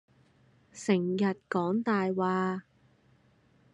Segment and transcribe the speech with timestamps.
[0.71, 2.63] 成日講大話